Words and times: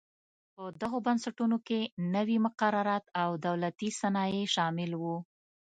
په 0.55 0.63
دغو 0.81 0.97
بنسټونو 1.07 1.57
کې 1.67 1.79
نوي 2.15 2.37
مقررات 2.45 3.05
او 3.23 3.29
دولتي 3.47 3.89
صنایع 3.99 4.43
شامل 4.55 4.91
و. 5.01 5.03